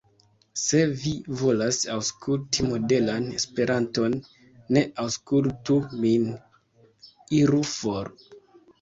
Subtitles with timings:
[0.59, 4.19] Se vi volas aŭskutli modelan Esperanton,
[4.75, 6.29] ne aŭskultu min.
[7.45, 8.15] Iru for.